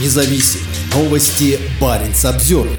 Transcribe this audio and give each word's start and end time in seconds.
независим. 0.00 0.60
Новости 0.94 1.58
Баренц 1.80 2.24
Обзервер. 2.24 2.78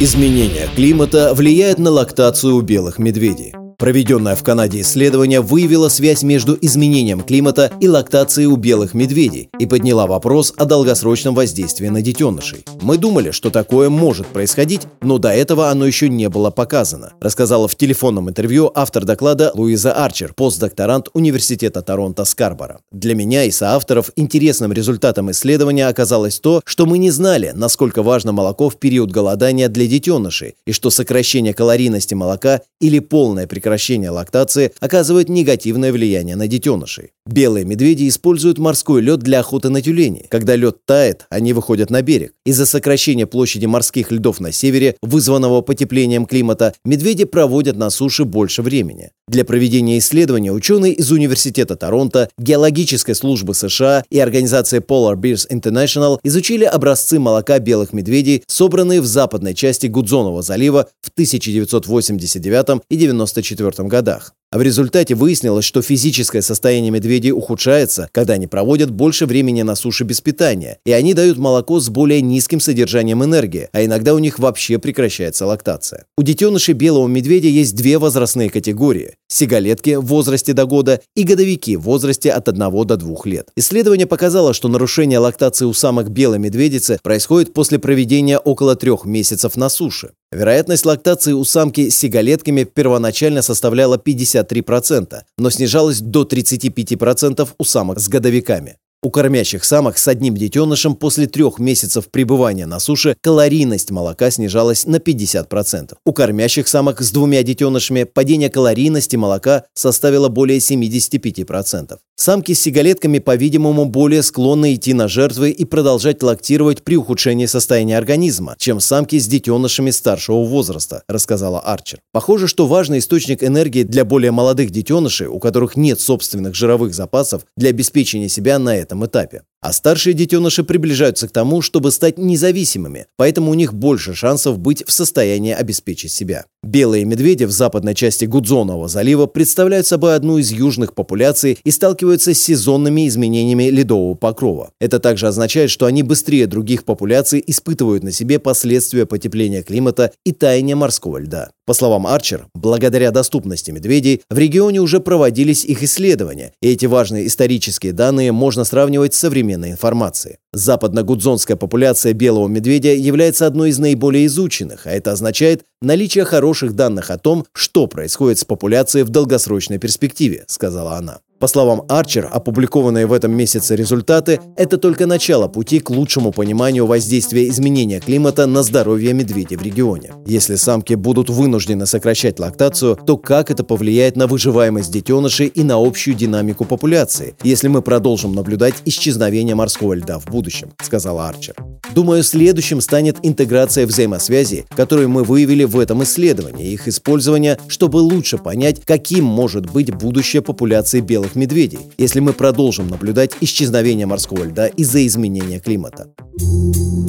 Изменение 0.00 0.68
климата 0.74 1.32
влияет 1.34 1.78
на 1.78 1.90
лактацию 1.90 2.56
у 2.56 2.60
белых 2.60 2.98
медведей. 2.98 3.52
Проведенное 3.82 4.36
в 4.36 4.44
Канаде 4.44 4.82
исследование 4.82 5.40
выявило 5.40 5.88
связь 5.88 6.22
между 6.22 6.56
изменением 6.60 7.20
климата 7.20 7.72
и 7.80 7.88
лактацией 7.88 8.46
у 8.46 8.54
белых 8.54 8.94
медведей 8.94 9.48
и 9.58 9.66
подняла 9.66 10.06
вопрос 10.06 10.54
о 10.56 10.66
долгосрочном 10.66 11.34
воздействии 11.34 11.88
на 11.88 12.00
детенышей. 12.00 12.64
Мы 12.80 12.96
думали, 12.96 13.32
что 13.32 13.50
такое 13.50 13.90
может 13.90 14.28
происходить, 14.28 14.82
но 15.00 15.18
до 15.18 15.30
этого 15.30 15.68
оно 15.68 15.84
еще 15.84 16.08
не 16.08 16.28
было 16.28 16.52
показано, 16.52 17.14
рассказала 17.20 17.66
в 17.66 17.74
телефонном 17.74 18.30
интервью 18.30 18.70
автор 18.72 19.04
доклада 19.04 19.50
Луиза 19.52 19.92
Арчер, 19.92 20.32
постдокторант 20.32 21.08
Университета 21.12 21.82
Торонто 21.82 22.24
Скарбора. 22.24 22.78
Для 22.92 23.16
меня 23.16 23.42
и 23.42 23.50
соавторов 23.50 24.12
интересным 24.14 24.72
результатом 24.72 25.32
исследования 25.32 25.88
оказалось 25.88 26.38
то, 26.38 26.62
что 26.64 26.86
мы 26.86 26.98
не 26.98 27.10
знали, 27.10 27.50
насколько 27.52 28.04
важно 28.04 28.30
молоко 28.30 28.70
в 28.70 28.76
период 28.76 29.10
голодания 29.10 29.68
для 29.68 29.88
детенышей, 29.88 30.54
и 30.68 30.70
что 30.70 30.90
сокращение 30.90 31.52
калорийности 31.52 32.14
молока 32.14 32.60
или 32.80 33.00
полное 33.00 33.48
прекращение 33.48 33.71
прекращение 33.72 34.10
лактации 34.10 34.70
оказывает 34.80 35.30
негативное 35.30 35.92
влияние 35.92 36.36
на 36.36 36.46
детенышей. 36.46 37.12
Белые 37.24 37.64
медведи 37.64 38.08
используют 38.08 38.58
морской 38.58 39.00
лед 39.00 39.20
для 39.20 39.40
охоты 39.40 39.68
на 39.68 39.80
тюленей. 39.80 40.26
Когда 40.28 40.56
лед 40.56 40.78
тает, 40.84 41.26
они 41.30 41.52
выходят 41.52 41.88
на 41.88 42.02
берег. 42.02 42.34
Из-за 42.44 42.66
сокращения 42.66 43.26
площади 43.26 43.66
морских 43.66 44.10
льдов 44.10 44.40
на 44.40 44.50
севере, 44.50 44.96
вызванного 45.02 45.60
потеплением 45.60 46.26
климата, 46.26 46.74
медведи 46.84 47.24
проводят 47.24 47.76
на 47.76 47.90
суше 47.90 48.24
больше 48.24 48.62
времени. 48.62 49.10
Для 49.28 49.44
проведения 49.44 49.98
исследования 49.98 50.52
ученые 50.52 50.94
из 50.94 51.12
Университета 51.12 51.76
Торонто, 51.76 52.28
Геологической 52.38 53.14
службы 53.14 53.54
США 53.54 54.02
и 54.10 54.18
организации 54.18 54.80
Polar 54.80 55.14
Bears 55.14 55.48
International 55.48 56.18
изучили 56.24 56.64
образцы 56.64 57.20
молока 57.20 57.60
белых 57.60 57.92
медведей, 57.92 58.42
собранные 58.48 59.00
в 59.00 59.06
западной 59.06 59.54
части 59.54 59.86
Гудзонова 59.86 60.42
залива 60.42 60.88
в 61.00 61.10
1989 61.10 62.82
и 62.90 62.96
1994 62.96 63.88
годах. 63.88 64.34
А 64.52 64.58
в 64.58 64.62
результате 64.62 65.14
выяснилось, 65.14 65.64
что 65.64 65.80
физическое 65.80 66.42
состояние 66.42 66.90
медведей 66.90 67.32
ухудшается, 67.32 68.10
когда 68.12 68.34
они 68.34 68.46
проводят 68.46 68.90
больше 68.90 69.24
времени 69.24 69.62
на 69.62 69.74
суше 69.74 70.04
без 70.04 70.20
питания, 70.20 70.78
и 70.84 70.92
они 70.92 71.14
дают 71.14 71.38
молоко 71.38 71.80
с 71.80 71.88
более 71.88 72.20
низким 72.20 72.60
содержанием 72.60 73.24
энергии, 73.24 73.70
а 73.72 73.82
иногда 73.82 74.12
у 74.12 74.18
них 74.18 74.38
вообще 74.38 74.78
прекращается 74.78 75.46
лактация. 75.46 76.04
У 76.18 76.22
детенышей 76.22 76.74
белого 76.74 77.08
медведя 77.08 77.48
есть 77.48 77.74
две 77.74 77.96
возрастные 77.96 78.50
категории– 78.50 79.14
сигалетки 79.28 79.94
в 79.94 80.04
возрасте 80.04 80.52
до 80.52 80.66
года 80.66 81.00
и 81.16 81.22
годовики 81.22 81.76
в 81.76 81.84
возрасте 81.84 82.30
от 82.30 82.46
1 82.46 82.86
до 82.86 82.98
2 82.98 83.16
лет. 83.24 83.48
Исследование 83.56 84.06
показало, 84.06 84.52
что 84.52 84.68
нарушение 84.68 85.18
лактации 85.18 85.64
у 85.64 85.72
самок 85.72 86.10
белой 86.10 86.38
медведицы 86.38 86.98
происходит 87.02 87.54
после 87.54 87.78
проведения 87.78 88.38
около 88.38 88.76
трех 88.76 89.06
месяцев 89.06 89.56
на 89.56 89.70
суше. 89.70 90.10
Вероятность 90.32 90.86
лактации 90.86 91.32
у 91.32 91.44
самки 91.44 91.90
с 91.90 91.98
сигалетками 91.98 92.64
первоначально 92.64 93.42
составляла 93.42 93.98
53%, 93.98 95.20
но 95.36 95.50
снижалась 95.50 96.00
до 96.00 96.22
35% 96.22 97.48
у 97.58 97.64
самок 97.64 97.98
с 98.00 98.08
годовиками. 98.08 98.76
У 99.04 99.10
кормящих 99.10 99.64
самок 99.64 99.98
с 99.98 100.06
одним 100.06 100.36
детенышем 100.36 100.94
после 100.94 101.26
трех 101.26 101.58
месяцев 101.58 102.08
пребывания 102.08 102.66
на 102.66 102.78
суше 102.78 103.16
калорийность 103.20 103.90
молока 103.90 104.30
снижалась 104.30 104.86
на 104.86 104.96
50%. 104.96 105.94
У 106.06 106.12
кормящих 106.12 106.68
самок 106.68 107.02
с 107.02 107.10
двумя 107.10 107.42
детенышами 107.42 108.04
падение 108.04 108.48
калорийности 108.48 109.16
молока 109.16 109.64
составило 109.74 110.28
более 110.28 110.58
75%. 110.58 111.98
Самки 112.14 112.52
с 112.52 112.60
сигалетками, 112.60 113.18
по-видимому, 113.18 113.86
более 113.86 114.22
склонны 114.22 114.74
идти 114.74 114.94
на 114.94 115.08
жертвы 115.08 115.50
и 115.50 115.64
продолжать 115.64 116.22
лактировать 116.22 116.84
при 116.84 116.96
ухудшении 116.96 117.46
состояния 117.46 117.98
организма, 117.98 118.54
чем 118.58 118.78
самки 118.78 119.18
с 119.18 119.26
детенышами 119.26 119.90
старшего 119.90 120.44
возраста, 120.44 121.02
рассказала 121.08 121.58
Арчер. 121.58 121.98
Похоже, 122.12 122.46
что 122.46 122.68
важный 122.68 123.00
источник 123.00 123.42
энергии 123.42 123.82
для 123.82 124.04
более 124.04 124.30
молодых 124.30 124.70
детенышей, 124.70 125.26
у 125.26 125.40
которых 125.40 125.76
нет 125.76 126.00
собственных 126.00 126.54
жировых 126.54 126.94
запасов 126.94 127.42
для 127.56 127.70
обеспечения 127.70 128.28
себя 128.28 128.60
на 128.60 128.76
это 128.76 128.91
этом 128.92 129.06
этапе. 129.06 129.42
А 129.62 129.72
старшие 129.72 130.12
детеныши 130.12 130.64
приближаются 130.64 131.28
к 131.28 131.30
тому, 131.30 131.62
чтобы 131.62 131.92
стать 131.92 132.18
независимыми, 132.18 133.06
поэтому 133.16 133.52
у 133.52 133.54
них 133.54 133.72
больше 133.72 134.12
шансов 134.12 134.58
быть 134.58 134.84
в 134.84 134.90
состоянии 134.90 135.52
обеспечить 135.52 136.10
себя. 136.10 136.46
Белые 136.64 137.04
медведи 137.04 137.44
в 137.44 137.52
западной 137.52 137.94
части 137.94 138.24
Гудзонового 138.24 138.88
залива 138.88 139.26
представляют 139.26 139.86
собой 139.86 140.16
одну 140.16 140.38
из 140.38 140.50
южных 140.50 140.94
популяций 140.94 141.58
и 141.62 141.70
сталкиваются 141.70 142.34
с 142.34 142.40
сезонными 142.40 143.06
изменениями 143.06 143.70
ледового 143.70 144.14
покрова. 144.14 144.70
Это 144.80 144.98
также 144.98 145.28
означает, 145.28 145.70
что 145.70 145.86
они 145.86 146.02
быстрее 146.02 146.48
других 146.48 146.84
популяций 146.84 147.42
испытывают 147.46 148.02
на 148.02 148.10
себе 148.10 148.40
последствия 148.40 149.06
потепления 149.06 149.62
климата 149.62 150.10
и 150.24 150.32
таяния 150.32 150.74
морского 150.74 151.18
льда. 151.18 151.50
По 151.64 151.74
словам 151.74 152.08
Арчер, 152.08 152.46
благодаря 152.54 153.12
доступности 153.12 153.70
медведей 153.70 154.22
в 154.28 154.36
регионе 154.36 154.80
уже 154.80 154.98
проводились 154.98 155.64
их 155.64 155.84
исследования, 155.84 156.52
и 156.60 156.68
эти 156.68 156.86
важные 156.86 157.28
исторические 157.28 157.92
данные 157.92 158.32
можно 158.32 158.64
сравнивать 158.64 159.14
с 159.14 159.18
современной 159.52 159.70
информацией. 159.70 160.36
Западно-гудзонская 160.52 161.56
популяция 161.56 162.12
белого 162.12 162.48
медведя 162.48 162.94
является 162.94 163.46
одной 163.46 163.70
из 163.70 163.78
наиболее 163.78 164.26
изученных, 164.26 164.86
а 164.86 164.90
это 164.90 165.12
означает 165.12 165.64
наличие 165.80 166.24
хороших 166.24 166.74
данных 166.74 167.10
о 167.10 167.18
том, 167.18 167.46
что 167.52 167.86
происходит 167.86 168.38
с 168.38 168.44
популяцией 168.44 169.04
в 169.04 169.10
долгосрочной 169.10 169.78
перспективе, 169.78 170.44
сказала 170.46 170.96
она. 170.96 171.20
По 171.42 171.48
словам 171.48 171.82
Арчер, 171.88 172.28
опубликованные 172.30 173.06
в 173.06 173.12
этом 173.12 173.32
месяце 173.32 173.74
результаты– 173.74 174.38
это 174.56 174.78
только 174.78 175.06
начало 175.06 175.48
пути 175.48 175.80
к 175.80 175.90
лучшему 175.90 176.30
пониманию 176.30 176.86
воздействия 176.86 177.48
изменения 177.48 177.98
климата 177.98 178.46
на 178.46 178.62
здоровье 178.62 179.12
медведей 179.12 179.56
в 179.56 179.62
регионе. 179.62 180.12
Если 180.24 180.54
самки 180.54 180.94
будут 180.94 181.30
вынуждены 181.30 181.84
сокращать 181.86 182.38
лактацию, 182.38 182.94
то 182.94 183.16
как 183.16 183.50
это 183.50 183.64
повлияет 183.64 184.14
на 184.14 184.28
выживаемость 184.28 184.92
детенышей 184.92 185.48
и 185.48 185.64
на 185.64 185.84
общую 185.84 186.14
динамику 186.14 186.64
популяции, 186.64 187.34
если 187.42 187.66
мы 187.66 187.82
продолжим 187.82 188.36
наблюдать 188.36 188.74
исчезновение 188.84 189.56
морского 189.56 189.94
льда 189.94 190.20
в 190.20 190.26
будущем, 190.26 190.70
сказала 190.80 191.28
Арчер. 191.28 191.56
Думаю, 191.92 192.22
следующим 192.22 192.80
станет 192.80 193.18
интеграция 193.22 193.86
взаимосвязей, 193.86 194.64
которые 194.76 195.08
мы 195.08 195.24
выявили 195.24 195.64
в 195.64 195.76
этом 195.78 196.04
исследовании, 196.04 196.70
их 196.70 196.86
использование, 196.86 197.58
чтобы 197.66 197.96
лучше 197.96 198.38
понять, 198.38 198.82
каким 198.84 199.24
может 199.24 199.70
быть 199.70 199.92
будущее 199.92 200.40
популяции 200.40 201.00
белых 201.00 201.31
медведей, 201.34 201.80
если 201.98 202.20
мы 202.20 202.32
продолжим 202.32 202.88
наблюдать 202.88 203.32
исчезновение 203.40 204.06
морского 204.06 204.44
льда 204.44 204.66
из-за 204.66 205.06
изменения 205.06 205.60
климата. 205.60 206.08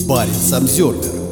Парень 0.07 0.33
Самсервер 0.33 1.22